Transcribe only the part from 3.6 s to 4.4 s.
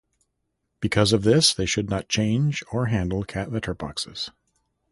boxes.